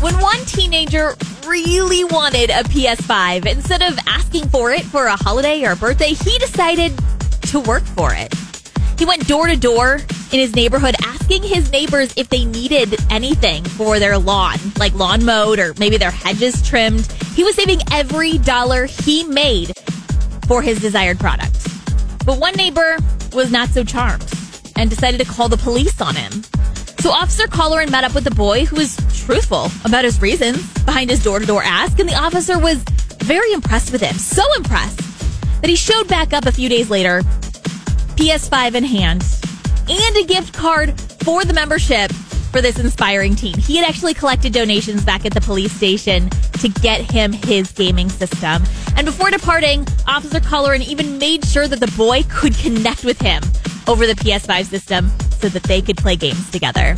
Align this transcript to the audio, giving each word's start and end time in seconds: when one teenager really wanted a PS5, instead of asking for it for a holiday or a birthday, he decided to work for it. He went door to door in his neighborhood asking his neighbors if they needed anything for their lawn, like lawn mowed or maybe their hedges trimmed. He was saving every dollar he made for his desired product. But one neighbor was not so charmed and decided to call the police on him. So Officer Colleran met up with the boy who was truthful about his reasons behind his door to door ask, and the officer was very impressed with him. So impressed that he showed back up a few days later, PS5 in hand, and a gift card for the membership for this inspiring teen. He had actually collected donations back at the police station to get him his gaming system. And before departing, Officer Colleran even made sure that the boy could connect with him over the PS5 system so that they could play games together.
when 0.00 0.18
one 0.20 0.38
teenager 0.46 1.14
really 1.46 2.04
wanted 2.04 2.50
a 2.50 2.62
PS5, 2.64 3.46
instead 3.46 3.82
of 3.82 3.98
asking 4.06 4.48
for 4.48 4.70
it 4.70 4.82
for 4.82 5.06
a 5.06 5.16
holiday 5.16 5.64
or 5.64 5.72
a 5.72 5.76
birthday, 5.76 6.14
he 6.14 6.38
decided 6.38 6.92
to 7.42 7.60
work 7.60 7.82
for 7.82 8.14
it. 8.14 8.32
He 8.98 9.04
went 9.04 9.26
door 9.26 9.46
to 9.46 9.56
door 9.56 9.94
in 10.32 10.38
his 10.38 10.54
neighborhood 10.54 10.94
asking 11.04 11.42
his 11.42 11.70
neighbors 11.70 12.14
if 12.16 12.28
they 12.28 12.44
needed 12.44 12.96
anything 13.10 13.64
for 13.64 13.98
their 13.98 14.16
lawn, 14.18 14.58
like 14.78 14.94
lawn 14.94 15.24
mowed 15.24 15.58
or 15.58 15.74
maybe 15.78 15.96
their 15.96 16.10
hedges 16.10 16.66
trimmed. 16.66 17.06
He 17.34 17.44
was 17.44 17.54
saving 17.54 17.80
every 17.92 18.38
dollar 18.38 18.86
he 18.86 19.24
made 19.24 19.72
for 20.46 20.62
his 20.62 20.80
desired 20.80 21.18
product. 21.18 21.54
But 22.24 22.38
one 22.38 22.54
neighbor 22.54 22.98
was 23.32 23.50
not 23.50 23.68
so 23.68 23.84
charmed 23.84 24.26
and 24.76 24.88
decided 24.88 25.18
to 25.20 25.26
call 25.26 25.48
the 25.48 25.56
police 25.56 26.00
on 26.00 26.14
him. 26.14 26.42
So 27.00 27.10
Officer 27.12 27.46
Colleran 27.46 27.90
met 27.90 28.04
up 28.04 28.14
with 28.14 28.24
the 28.24 28.30
boy 28.30 28.66
who 28.66 28.76
was 28.76 28.94
truthful 29.24 29.70
about 29.86 30.04
his 30.04 30.20
reasons 30.20 30.70
behind 30.84 31.08
his 31.08 31.24
door 31.24 31.38
to 31.38 31.46
door 31.46 31.62
ask, 31.62 31.98
and 31.98 32.06
the 32.06 32.14
officer 32.14 32.58
was 32.58 32.76
very 33.20 33.52
impressed 33.52 33.90
with 33.90 34.02
him. 34.02 34.14
So 34.16 34.42
impressed 34.56 34.98
that 35.62 35.70
he 35.70 35.76
showed 35.76 36.08
back 36.08 36.34
up 36.34 36.44
a 36.44 36.52
few 36.52 36.68
days 36.68 36.90
later, 36.90 37.22
PS5 38.16 38.74
in 38.74 38.84
hand, 38.84 39.24
and 39.88 40.16
a 40.18 40.26
gift 40.26 40.52
card 40.52 41.00
for 41.24 41.42
the 41.42 41.54
membership 41.54 42.12
for 42.52 42.60
this 42.60 42.78
inspiring 42.78 43.34
teen. 43.34 43.56
He 43.56 43.76
had 43.76 43.88
actually 43.88 44.12
collected 44.12 44.52
donations 44.52 45.02
back 45.02 45.24
at 45.24 45.32
the 45.32 45.40
police 45.40 45.72
station 45.72 46.28
to 46.58 46.68
get 46.68 47.00
him 47.00 47.32
his 47.32 47.72
gaming 47.72 48.10
system. 48.10 48.62
And 48.96 49.06
before 49.06 49.30
departing, 49.30 49.86
Officer 50.06 50.40
Colleran 50.40 50.82
even 50.82 51.16
made 51.16 51.46
sure 51.46 51.66
that 51.66 51.80
the 51.80 51.92
boy 51.96 52.24
could 52.28 52.54
connect 52.56 53.04
with 53.04 53.18
him 53.22 53.42
over 53.88 54.06
the 54.06 54.14
PS5 54.14 54.66
system 54.66 55.10
so 55.40 55.48
that 55.48 55.62
they 55.64 55.80
could 55.80 55.96
play 55.96 56.16
games 56.16 56.50
together. 56.50 56.94